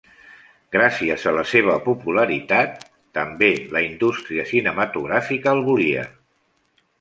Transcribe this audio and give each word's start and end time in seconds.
Gràcies 0.75 1.25
a 1.31 1.33
la 1.39 1.43
seva 1.49 1.75
popularitat, 1.87 2.87
també 3.19 3.51
la 3.77 3.83
indústria 3.89 4.47
cinematogràfica 4.55 5.53
el 5.59 5.63
volia. 5.69 6.09